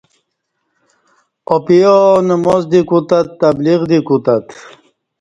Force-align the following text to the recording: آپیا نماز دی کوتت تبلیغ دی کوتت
آپیا 1.55 1.93
نماز 2.29 2.63
دی 2.71 2.81
کوتت 2.89 3.27
تبلیغ 3.41 3.79
دی 3.89 3.99
کوتت 4.07 4.45